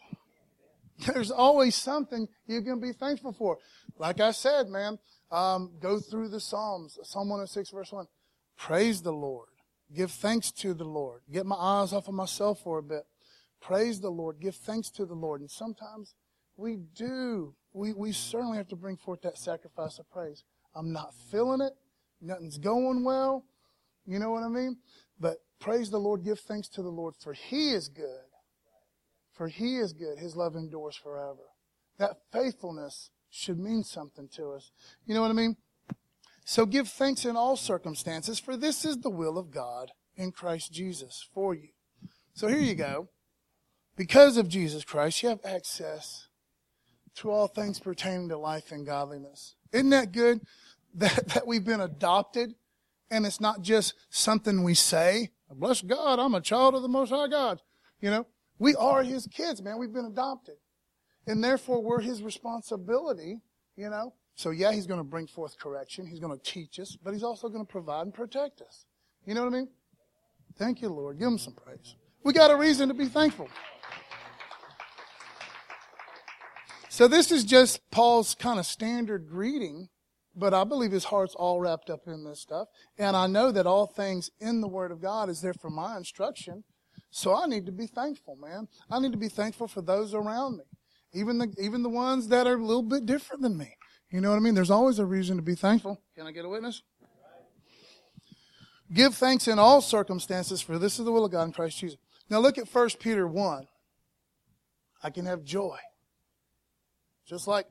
[1.13, 3.57] There's always something you can be thankful for.
[3.97, 4.99] Like I said, man,
[5.31, 6.99] um, go through the Psalms.
[7.03, 8.07] Psalm 106 verse 1.
[8.57, 9.47] Praise the Lord.
[9.93, 11.21] Give thanks to the Lord.
[11.31, 13.03] Get my eyes off of myself for a bit.
[13.61, 14.39] Praise the Lord.
[14.39, 15.41] Give thanks to the Lord.
[15.41, 16.15] And sometimes
[16.57, 17.53] we do.
[17.73, 20.43] We, we certainly have to bring forth that sacrifice of praise.
[20.75, 21.73] I'm not feeling it.
[22.21, 23.45] Nothing's going well.
[24.05, 24.77] You know what I mean?
[25.19, 26.23] But praise the Lord.
[26.23, 28.25] Give thanks to the Lord for He is good.
[29.31, 30.17] For He is good.
[30.17, 31.49] His love endures forever.
[31.97, 34.71] That faithfulness should mean something to us.
[35.05, 35.55] You know what I mean?
[36.43, 40.73] So give thanks in all circumstances, for this is the will of God in Christ
[40.73, 41.69] Jesus for you.
[42.33, 43.07] So here you go.
[43.95, 46.27] Because of Jesus Christ, you have access
[47.15, 49.55] to all things pertaining to life and godliness.
[49.71, 50.41] Isn't that good
[50.95, 52.55] that, that we've been adopted
[53.09, 55.29] and it's not just something we say?
[55.53, 57.61] Bless God, I'm a child of the Most High God.
[57.99, 58.27] You know,
[58.57, 59.77] we are His kids, man.
[59.77, 60.55] We've been adopted.
[61.27, 63.41] And therefore, we're His responsibility,
[63.75, 64.13] you know.
[64.35, 66.07] So, yeah, He's going to bring forth correction.
[66.07, 68.85] He's going to teach us, but He's also going to provide and protect us.
[69.25, 69.67] You know what I mean?
[70.57, 71.19] Thank you, Lord.
[71.19, 71.95] Give Him some praise.
[72.23, 73.49] We got a reason to be thankful.
[76.91, 79.87] So this is just Paul's kind of standard greeting,
[80.35, 82.67] but I believe his heart's all wrapped up in this stuff.
[82.97, 85.95] And I know that all things in the Word of God is there for my
[85.95, 86.65] instruction.
[87.09, 88.67] So I need to be thankful, man.
[88.89, 90.65] I need to be thankful for those around me.
[91.13, 93.77] Even the, even the ones that are a little bit different than me.
[94.09, 94.53] You know what I mean?
[94.53, 96.01] There's always a reason to be thankful.
[96.13, 96.83] Can I get a witness?
[98.93, 101.97] Give thanks in all circumstances, for this is the will of God in Christ Jesus.
[102.29, 103.65] Now look at 1 Peter 1.
[105.01, 105.77] I can have joy.
[107.31, 107.65] Just like,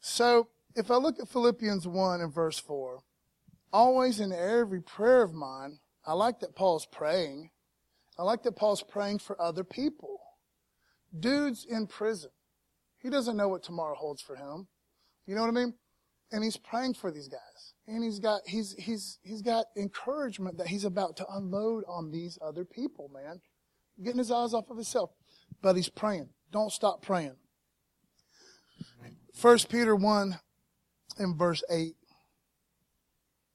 [0.00, 2.98] so if I look at Philippians 1 and verse 4,
[3.72, 7.50] always in every prayer of mine, I like that Paul's praying.
[8.18, 10.18] I like that Paul's praying for other people.
[11.16, 12.30] Dude's in prison.
[13.00, 14.66] He doesn't know what tomorrow holds for him.
[15.24, 15.74] You know what I mean?
[16.32, 17.74] And he's praying for these guys.
[17.86, 22.40] And he's got, he's, he's, he's got encouragement that he's about to unload on these
[22.42, 23.40] other people, man.
[24.02, 25.10] Getting his eyes off of himself.
[25.62, 26.30] But he's praying.
[26.50, 27.36] Don't stop praying.
[29.40, 30.36] 1 Peter 1
[31.20, 31.94] in verse 8.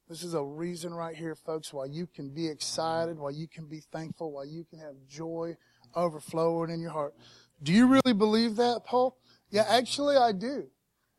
[0.07, 3.65] This is a reason right here, folks, why you can be excited, why you can
[3.65, 5.57] be thankful, why you can have joy
[5.93, 7.13] overflowing in your heart.
[7.61, 9.17] Do you really believe that, Paul?
[9.49, 10.67] Yeah, actually I do.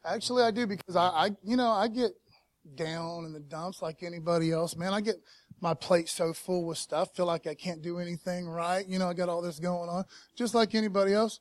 [0.03, 2.13] Actually I do because I, I you know, I get
[2.75, 4.77] down in the dumps like anybody else.
[4.77, 5.17] Man, I get
[5.61, 8.87] my plate so full with stuff, feel like I can't do anything right.
[8.89, 10.05] You know, I got all this going on,
[10.37, 11.41] just like anybody else.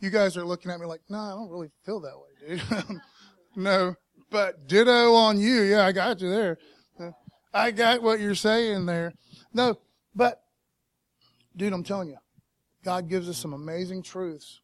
[0.00, 2.33] You guys are looking at me like, no, I don't really feel that way.
[3.56, 3.94] no,
[4.30, 5.62] but ditto on you.
[5.62, 6.58] Yeah, I got you there.
[7.52, 9.12] I got what you're saying there.
[9.52, 9.78] No,
[10.14, 10.42] but
[11.56, 12.18] dude, I'm telling you,
[12.84, 14.60] God gives us some amazing truths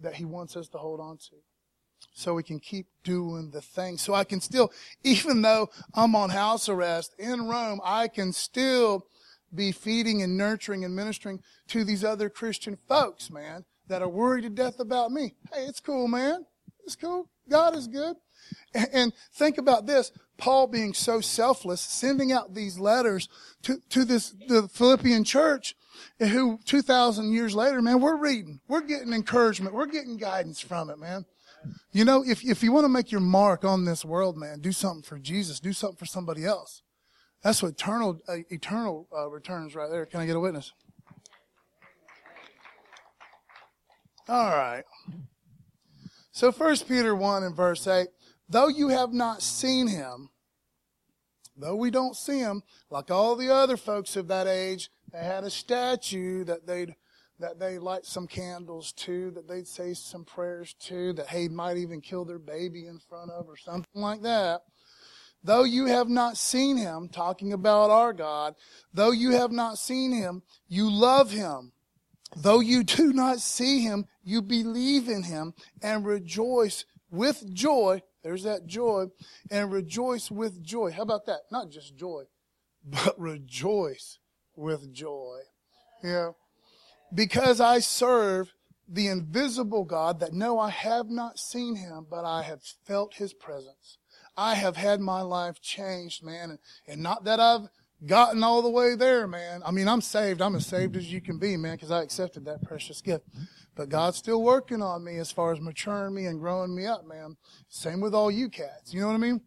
[0.00, 1.36] that He wants us to hold on to.
[2.12, 3.96] So we can keep doing the thing.
[3.96, 4.72] So I can still,
[5.04, 9.06] even though I'm on house arrest in Rome, I can still
[9.54, 14.42] be feeding and nurturing and ministering to these other Christian folks, man, that are worried
[14.42, 15.34] to death about me.
[15.52, 16.46] Hey, it's cool, man.
[16.84, 17.28] It's cool.
[17.48, 18.16] God is good.
[18.92, 20.12] And think about this.
[20.38, 23.28] Paul being so selfless, sending out these letters
[23.62, 25.76] to, to this, the Philippian church,
[26.18, 28.60] who 2,000 years later, man, we're reading.
[28.68, 29.74] We're getting encouragement.
[29.74, 31.26] We're getting guidance from it, man.
[31.92, 34.72] You know, if, if you want to make your mark on this world, man, do
[34.72, 35.60] something for Jesus.
[35.60, 36.82] Do something for somebody else.
[37.42, 40.06] That's what eternal, uh, eternal uh, returns right there.
[40.06, 40.72] Can I get a witness?
[44.28, 44.84] All right.
[46.32, 48.08] So First Peter 1 and verse 8,
[48.48, 50.30] though you have not seen him,
[51.56, 55.44] though we don't see him, like all the other folks of that age, they had
[55.44, 56.94] a statue that they'd
[57.40, 61.78] that they light some candles to, that they'd say some prayers to, that they might
[61.78, 64.60] even kill their baby in front of, or something like that.
[65.42, 68.56] Though you have not seen him, talking about our God,
[68.92, 71.72] though you have not seen him, you love him.
[72.36, 78.02] Though you do not see him, you believe in him and rejoice with joy.
[78.22, 79.06] There's that joy
[79.50, 80.92] and rejoice with joy.
[80.92, 81.40] How about that?
[81.50, 82.24] Not just joy,
[82.84, 84.18] but rejoice
[84.54, 85.38] with joy.
[86.02, 86.30] Yeah.
[87.12, 88.52] Because I serve
[88.88, 93.32] the invisible God that no, I have not seen him, but I have felt his
[93.32, 93.98] presence.
[94.36, 96.50] I have had my life changed, man.
[96.50, 97.68] And, and not that I've
[98.06, 99.62] gotten all the way there, man.
[99.64, 100.40] I mean, I'm saved.
[100.40, 103.24] I'm as saved as you can be, man, because I accepted that precious gift.
[103.74, 107.06] But God's still working on me as far as maturing me and growing me up,
[107.06, 107.36] man.
[107.68, 108.92] Same with all you cats.
[108.92, 109.40] You know what I mean?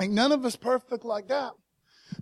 [0.00, 1.52] Ain't none of us perfect like that.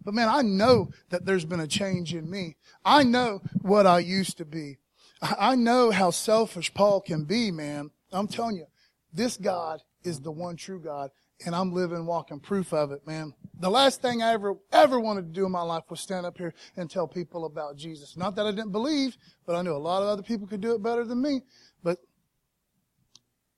[0.04, 2.56] But man, I know that there's been a change in me.
[2.85, 4.78] I know what I used to be.
[5.22, 7.90] I know how selfish Paul can be, man.
[8.12, 8.66] I'm telling you,
[9.12, 11.11] this God is the one true God,
[11.44, 13.33] and I'm living, walking proof of it, man.
[13.59, 16.38] The last thing I ever, ever wanted to do in my life was stand up
[16.38, 18.16] here and tell people about Jesus.
[18.16, 20.74] Not that I didn't believe, but I knew a lot of other people could do
[20.74, 21.42] it better than me.
[21.83, 21.98] But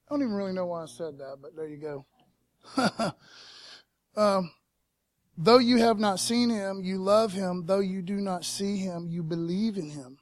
[0.09, 1.79] I don't even really know why I said that, but there you
[2.77, 3.13] go.
[4.17, 4.51] um,
[5.37, 7.65] though you have not seen him, you love him.
[7.67, 10.19] Though you do not see him, you believe in him.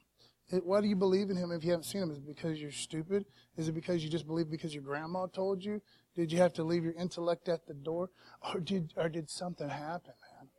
[0.49, 2.11] It, why do you believe in him if you haven't seen him?
[2.11, 3.25] Is it because you're stupid?
[3.57, 5.81] Is it because you just believe because your grandma told you?
[6.15, 8.09] Did you have to leave your intellect at the door?
[8.53, 10.49] Or did, or did something happen, man?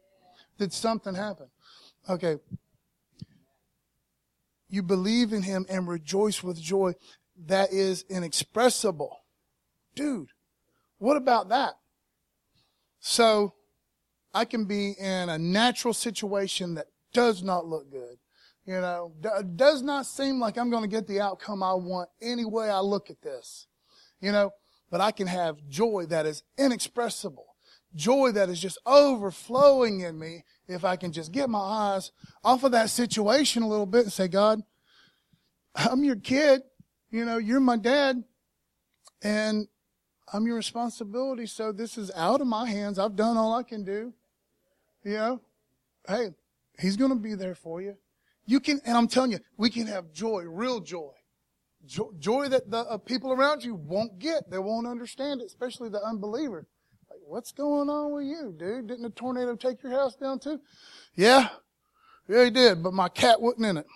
[0.58, 1.48] Did something happen?
[2.08, 2.38] Okay.
[4.68, 6.94] You believe in him and rejoice with joy
[7.46, 9.18] that is inexpressible.
[9.94, 10.30] Dude,
[10.98, 11.74] what about that?
[13.00, 13.54] So,
[14.34, 18.16] I can be in a natural situation that does not look good.
[18.64, 22.08] You know, d- does not seem like I'm going to get the outcome I want
[22.20, 23.66] any way I look at this.
[24.20, 24.52] You know,
[24.92, 27.56] but I can have joy that is inexpressible.
[27.94, 32.12] Joy that is just overflowing in me if I can just get my eyes
[32.44, 34.60] off of that situation a little bit and say, God,
[35.74, 36.60] I'm your kid.
[37.10, 38.22] You know, you're my dad
[39.22, 39.66] and
[40.30, 41.46] I'm your responsibility.
[41.46, 42.98] So this is out of my hands.
[42.98, 44.12] I've done all I can do.
[45.04, 45.40] You know,
[46.06, 46.34] hey,
[46.78, 47.96] he's going to be there for you.
[48.44, 51.12] You can, and I'm telling you, we can have joy, real joy.
[51.86, 54.50] Joy, that the uh, people around you won't get.
[54.50, 56.66] They won't understand it, especially the unbeliever.
[57.10, 58.86] Like, what's going on with you, dude?
[58.86, 60.60] Didn't a tornado take your house down too?
[61.14, 61.48] Yeah.
[62.28, 63.86] Yeah, he did, but my cat wasn't in it.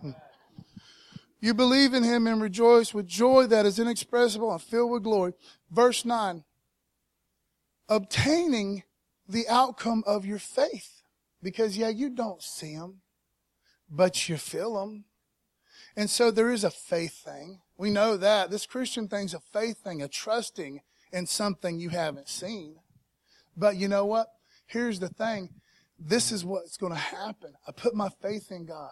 [0.00, 0.10] Hmm.
[1.40, 5.32] You believe in him and rejoice with joy that is inexpressible and filled with glory.
[5.70, 6.44] Verse 9.
[7.88, 8.84] Obtaining
[9.28, 11.02] the outcome of your faith.
[11.42, 13.02] Because, yeah, you don't see him
[13.90, 15.04] but you feel them.
[15.96, 17.60] And so there is a faith thing.
[17.76, 18.50] We know that.
[18.50, 20.80] This Christian thing's a faith thing, a trusting
[21.12, 22.76] in something you haven't seen.
[23.56, 24.28] But you know what?
[24.66, 25.50] Here's the thing.
[25.98, 27.54] This is what's going to happen.
[27.68, 28.90] I put my faith in God.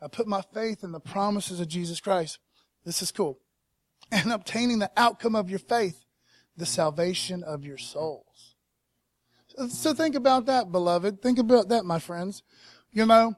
[0.00, 2.38] I put my faith in the promises of Jesus Christ.
[2.84, 3.38] This is cool.
[4.12, 6.04] And obtaining the outcome of your faith,
[6.56, 8.54] the salvation of your souls.
[9.68, 11.22] So think about that, beloved.
[11.22, 12.42] Think about that, my friends.
[12.92, 13.34] You know,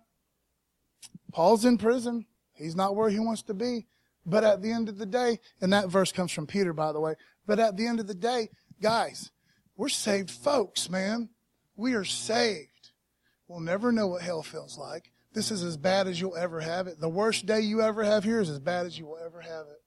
[1.32, 2.26] Paul's in prison.
[2.56, 3.86] He's not where he wants to be.
[4.24, 7.00] But at the end of the day, and that verse comes from Peter, by the
[7.00, 7.14] way,
[7.46, 8.48] but at the end of the day,
[8.82, 9.30] guys,
[9.76, 11.28] we're saved folks, man.
[11.76, 12.90] We are saved.
[13.46, 15.12] We'll never know what hell feels like.
[15.32, 16.98] This is as bad as you'll ever have it.
[16.98, 19.66] The worst day you ever have here is as bad as you will ever have
[19.66, 19.82] it.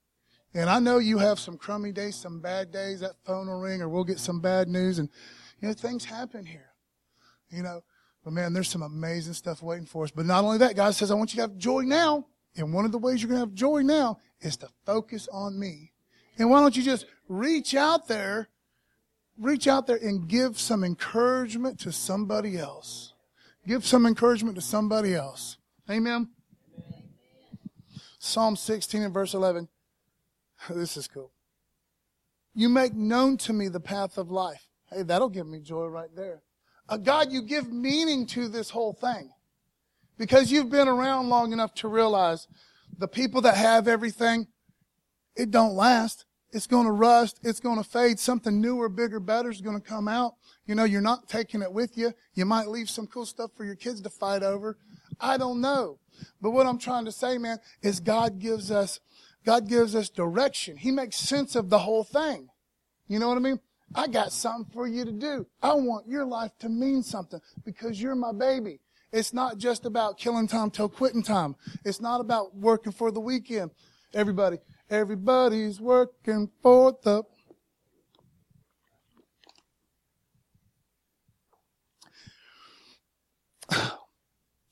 [0.54, 3.02] And I know you have some crummy days, some bad days.
[3.02, 5.00] That phone will ring or we'll get some bad news.
[5.00, 5.10] And,
[5.60, 6.72] you know, things happen here.
[7.50, 7.84] You know,
[8.24, 10.12] but man, there's some amazing stuff waiting for us.
[10.12, 12.28] But not only that, God says, I want you to have joy now.
[12.60, 15.58] And one of the ways you're going to have joy now is to focus on
[15.58, 15.94] me.
[16.38, 18.50] And why don't you just reach out there,
[19.38, 23.14] reach out there and give some encouragement to somebody else.
[23.68, 25.58] Give some encouragement to somebody else.
[25.90, 26.30] Amen.
[28.20, 29.68] Psalm 16 and verse 11.
[30.70, 31.32] This is cool.
[32.54, 34.68] You make known to me the path of life.
[34.92, 36.42] Hey, that'll give me joy right there.
[36.90, 39.30] Uh, God, you give meaning to this whole thing.
[40.20, 42.48] Because you've been around long enough to realize
[42.96, 44.48] the people that have everything,
[45.36, 46.26] it don't last.
[46.52, 47.40] It's going to rust.
[47.42, 48.20] It's going to fade.
[48.20, 50.34] Something newer, bigger, better is going to come out.
[50.66, 52.14] You know, you're not taking it with you.
[52.34, 54.78] You might leave some cool stuff for your kids to fight over.
[55.22, 56.00] I don't know.
[56.42, 59.00] But what I'm trying to say, man, is God gives us,
[59.46, 60.76] God gives us direction.
[60.76, 62.50] He makes sense of the whole thing.
[63.08, 63.60] You know what I mean?
[63.96, 65.48] I got something for you to do.
[65.62, 68.82] I want your life to mean something because you're my baby.
[69.12, 71.56] It's not just about killing time till quitting time.
[71.84, 73.72] It's not about working for the weekend.
[74.14, 74.58] Everybody,
[74.90, 77.24] everybody's working for the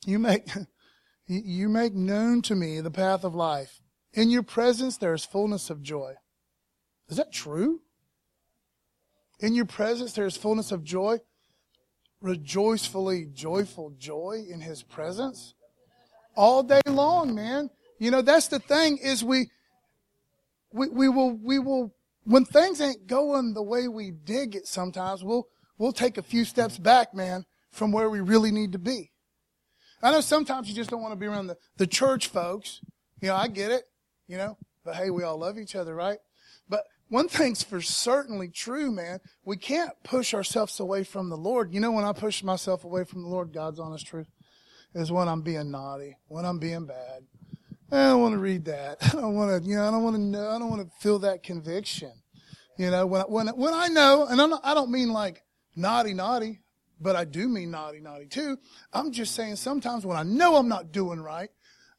[0.06, 0.48] You make
[1.28, 3.82] you make known to me the path of life.
[4.14, 6.14] In your presence there is fullness of joy.
[7.10, 7.82] Is that true?
[9.40, 11.20] In your presence there is fullness of joy.
[12.22, 15.54] Rejoicefully joyful joy in his presence
[16.36, 17.70] all day long, man.
[18.00, 19.50] You know, that's the thing is we,
[20.72, 21.94] we, we will, we will,
[22.24, 25.48] when things ain't going the way we dig it sometimes, we'll,
[25.78, 29.12] we'll take a few steps back, man, from where we really need to be.
[30.02, 32.82] I know sometimes you just don't want to be around the, the church folks.
[33.22, 33.84] You know, I get it,
[34.28, 36.20] you know, but hey, we all love each other, right?
[37.10, 39.20] One thing's for certainly true, man.
[39.46, 41.74] We can't push ourselves away from the Lord.
[41.74, 44.28] You know, when I push myself away from the Lord, God's honest truth
[44.94, 47.24] is when I'm being naughty, when I'm being bad.
[47.92, 48.98] I don't want to read that.
[49.02, 50.98] I don't want to, you know, I don't want to know, I don't want to
[51.00, 52.12] feel that conviction.
[52.78, 55.44] You know, when, when, when I know, and I'm not, I don't mean like
[55.76, 56.60] naughty, naughty,
[57.00, 58.58] but I do mean naughty, naughty too.
[58.92, 61.50] I'm just saying sometimes when I know I'm not doing right,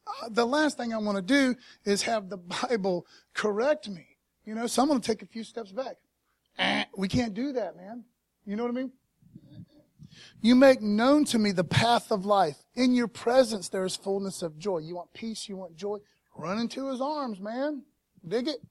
[0.06, 4.17] uh, the last thing I want to do is have the Bible correct me.
[4.48, 5.96] You know, so I'm going to take a few steps back.
[6.58, 8.04] Eh, we can't do that, man.
[8.46, 8.92] You know what I mean?
[10.40, 12.56] You make known to me the path of life.
[12.74, 14.78] In your presence, there is fullness of joy.
[14.78, 15.98] You want peace, you want joy.
[16.34, 17.82] Run into his arms, man.
[18.26, 18.62] Dig it.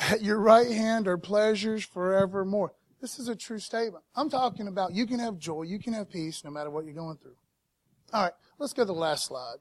[0.00, 2.72] At your right hand are pleasures forevermore.
[3.00, 4.02] This is a true statement.
[4.16, 6.94] I'm talking about you can have joy, you can have peace no matter what you're
[6.94, 7.36] going through.
[8.12, 9.58] All right, let's go to the last slide.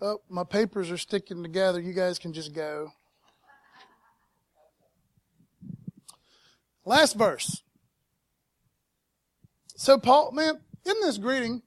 [0.00, 1.80] Oh, my papers are sticking together.
[1.80, 2.92] You guys can just go.
[6.84, 7.62] Last verse.
[9.76, 11.62] So, Paul, man, in this greeting,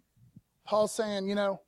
[0.65, 1.61] Paul's saying, you know,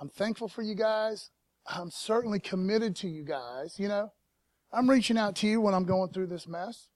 [0.00, 1.30] I'm thankful for you guys.
[1.66, 4.12] I'm certainly committed to you guys, you know.
[4.72, 6.88] I'm reaching out to you when I'm going through this mess.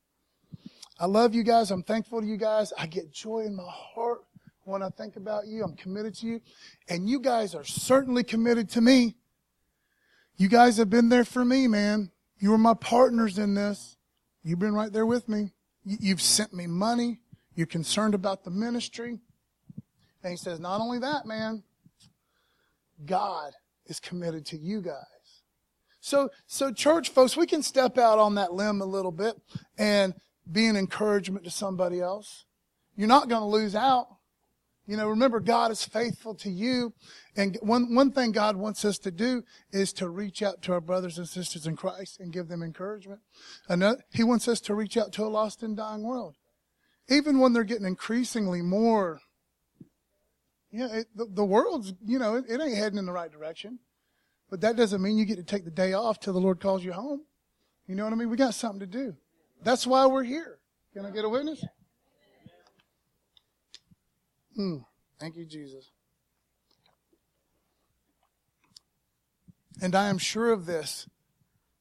[0.98, 1.70] I love you guys.
[1.70, 2.72] I'm thankful to you guys.
[2.76, 4.20] I get joy in my heart
[4.64, 5.64] when I think about you.
[5.64, 6.40] I'm committed to you.
[6.88, 9.16] And you guys are certainly committed to me.
[10.36, 12.10] You guys have been there for me, man.
[12.38, 13.96] You were my partners in this.
[14.42, 15.52] You've been right there with me.
[15.84, 17.20] You've sent me money.
[17.54, 19.18] You're concerned about the ministry.
[20.22, 21.62] And he says, not only that, man,
[23.04, 23.52] God
[23.86, 25.04] is committed to you guys.
[26.00, 29.34] So, so church folks, we can step out on that limb a little bit
[29.76, 30.14] and
[30.50, 32.44] be an encouragement to somebody else.
[32.96, 34.08] You're not going to lose out.
[34.86, 36.92] You know, remember God is faithful to you.
[37.36, 40.80] And one, one thing God wants us to do is to reach out to our
[40.80, 43.20] brothers and sisters in Christ and give them encouragement.
[43.68, 46.36] Another, he wants us to reach out to a lost and dying world.
[47.08, 49.20] Even when they're getting increasingly more
[50.72, 53.80] yeah, it, the, the, world's, you know, it, it ain't heading in the right direction.
[54.50, 56.84] But that doesn't mean you get to take the day off till the Lord calls
[56.84, 57.22] you home.
[57.86, 58.30] You know what I mean?
[58.30, 59.16] We got something to do.
[59.62, 60.58] That's why we're here.
[60.94, 61.64] Can I get a witness?
[64.56, 64.78] Hmm.
[65.18, 65.90] Thank you, Jesus.
[69.82, 71.06] And I am sure of this,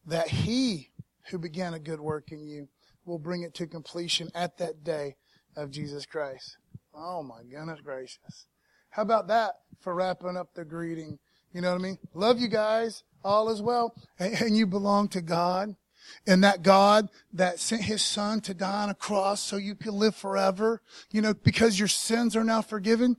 [0.06, 0.92] that he
[1.30, 2.70] who began a good work in you
[3.06, 5.16] will bring it to completion at that day
[5.56, 6.58] of Jesus Christ.
[6.94, 8.48] Oh my goodness gracious.
[8.90, 11.20] How about that for wrapping up the greeting?
[11.54, 11.98] You know what I mean?
[12.14, 13.04] Love you guys.
[13.24, 13.94] All is well.
[14.20, 15.76] And you belong to God.
[16.28, 19.94] And that God that sent his son to die on a cross so you can
[19.94, 20.82] live forever,
[21.12, 23.18] you know, because your sins are now forgiven.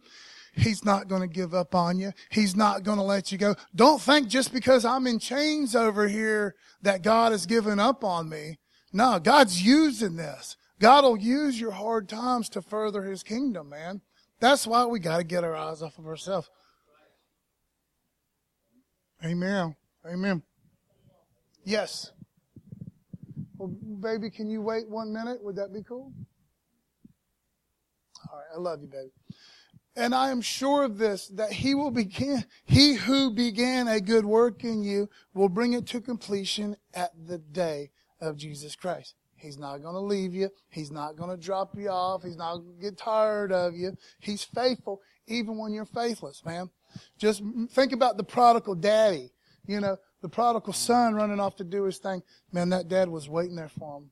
[0.53, 2.13] He's not going to give up on you.
[2.31, 3.55] He's not going to let you go.
[3.75, 8.29] Don't think just because I'm in chains over here that God has given up on
[8.29, 8.59] me.
[8.93, 10.57] No, God's using this.
[10.81, 14.01] God will use your hard times to further his kingdom, man.
[14.41, 16.51] That's why we got to get our eyes off of ourselves.
[19.25, 19.77] Amen.
[20.07, 20.43] Amen.
[21.65, 22.11] Yes.
[23.61, 23.69] Well,
[24.01, 25.45] baby, can you wait one minute?
[25.45, 26.15] Would that be cool?
[28.33, 28.47] All right.
[28.57, 29.11] I love you, baby.
[29.95, 34.25] And I am sure of this, that he will begin, he who began a good
[34.25, 39.15] work in you will bring it to completion at the day of Jesus Christ.
[39.37, 40.49] He's not going to leave you.
[40.71, 42.23] He's not going to drop you off.
[42.23, 43.95] He's not going to get tired of you.
[44.21, 46.71] He's faithful even when you're faithless, man.
[47.19, 47.43] Just
[47.73, 49.33] think about the prodigal daddy.
[49.67, 52.23] You know, the prodigal son running off to do his thing.
[52.53, 54.11] Man, that dad was waiting there for him.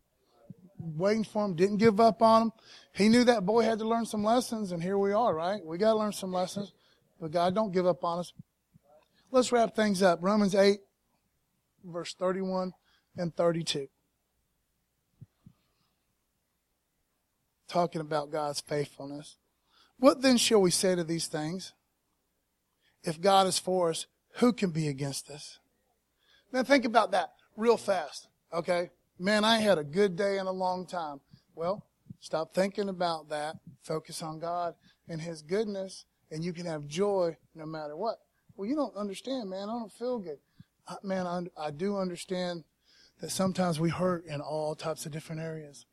[0.79, 2.53] Waiting for him, didn't give up on him.
[2.95, 5.65] He knew that boy had to learn some lessons, and here we are, right?
[5.65, 6.73] We got to learn some lessons.
[7.21, 8.33] But God, don't give up on us.
[9.31, 10.21] Let's wrap things up.
[10.23, 10.79] Romans 8,
[11.85, 12.73] verse 31
[13.17, 13.89] and 32.
[17.69, 19.37] talking about God's faithfulness.
[19.99, 21.75] What then shall we say to these things?
[23.05, 25.59] If God is for us, who can be against us?
[26.53, 28.91] Now think about that real fast, okay?
[29.19, 31.21] Man, I had a good day in a long time.
[31.55, 31.85] Well,
[32.21, 33.57] stop thinking about that.
[33.83, 34.75] Focus on God
[35.09, 38.19] and His goodness, and you can have joy no matter what.
[38.57, 39.69] Well, you don't understand, man.
[39.69, 40.39] I don't feel good.
[40.87, 42.65] I- man, I, I do understand
[43.21, 45.85] that sometimes we hurt in all types of different areas.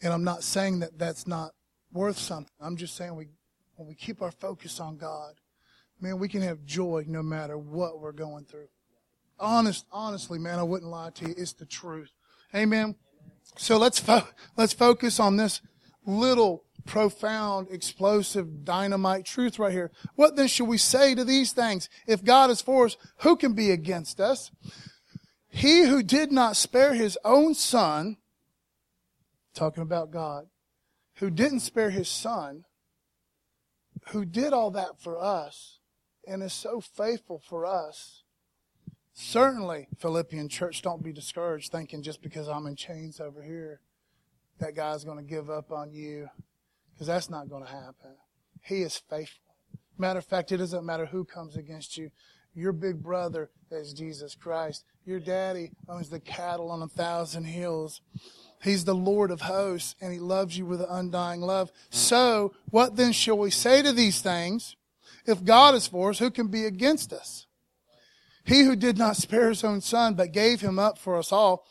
[0.00, 1.52] And I'm not saying that that's not
[1.92, 2.52] worth something.
[2.60, 3.28] I'm just saying we,
[3.74, 5.34] when we keep our focus on God,
[6.00, 8.68] man, we can have joy no matter what we're going through.
[9.40, 11.34] Honest, honestly, man, I wouldn't lie to you.
[11.36, 12.10] It's the truth.
[12.54, 12.94] Amen.
[13.56, 15.60] So let's fo- let's focus on this
[16.06, 19.90] little profound, explosive, dynamite truth right here.
[20.14, 21.88] What then should we say to these things?
[22.06, 24.50] If God is for us, who can be against us?
[25.48, 28.16] He who did not spare his own son,
[29.54, 30.46] talking about God,
[31.16, 32.64] who didn't spare his son,
[34.08, 35.78] who did all that for us
[36.26, 38.22] and is so faithful for us.
[39.22, 43.80] Certainly, Philippian church, don't be discouraged thinking just because I'm in chains over here,
[44.60, 46.30] that guy's going to give up on you
[46.94, 48.16] because that's not going to happen.
[48.62, 49.54] He is faithful.
[49.98, 52.10] Matter of fact, it doesn't matter who comes against you.
[52.54, 54.84] Your big brother is Jesus Christ.
[55.04, 58.00] Your daddy owns the cattle on a thousand hills.
[58.62, 61.70] He's the Lord of hosts and he loves you with an undying love.
[61.90, 64.76] So, what then shall we say to these things?
[65.26, 67.46] If God is for us, who can be against us?
[68.44, 71.66] He who did not spare his own son, but gave him up for us all,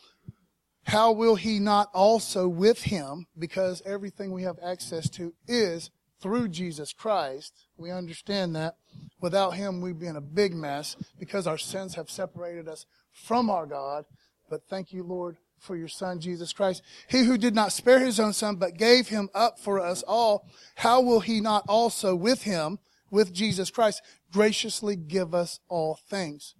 [0.84, 5.90] how will he not also with him, because everything we have access to is
[6.20, 7.66] through Jesus Christ.
[7.76, 8.76] We understand that.
[9.20, 13.50] Without him, we'd be in a big mess because our sins have separated us from
[13.50, 14.04] our God.
[14.48, 16.82] But thank you, Lord, for your son, Jesus Christ.
[17.08, 20.46] He who did not spare his own son, but gave him up for us all,
[20.76, 22.78] how will he not also with him,
[23.10, 24.02] with Jesus Christ,
[24.32, 26.54] graciously give us all things?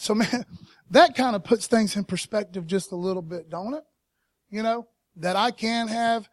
[0.00, 0.46] So man,
[0.90, 3.84] that kind of puts things in perspective just a little bit, don't it?
[4.48, 6.26] You know, that I can have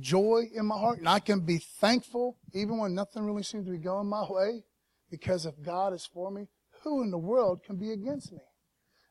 [0.00, 3.70] joy in my heart and I can be thankful even when nothing really seems to
[3.70, 4.64] be going my way
[5.12, 6.48] because if God is for me,
[6.82, 8.40] who in the world can be against me?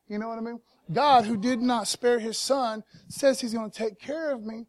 [0.06, 0.60] You know what I mean?
[0.92, 4.66] God, who did not spare his son, says he's going to take care of me.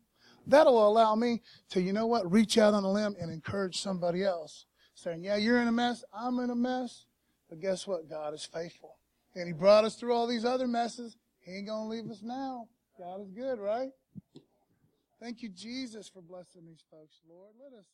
[0.47, 4.23] That'll allow me to, you know what, reach out on a limb and encourage somebody
[4.23, 4.65] else.
[4.93, 6.05] Saying, yeah, you're in a mess.
[6.13, 7.05] I'm in a mess.
[7.49, 8.09] But guess what?
[8.09, 8.95] God is faithful.
[9.35, 11.17] And he brought us through all these other messes.
[11.41, 12.67] He ain't going to leave us now.
[12.97, 13.89] God is good, right?
[15.21, 17.51] Thank you, Jesus, for blessing these folks, Lord.
[17.61, 17.85] Let us.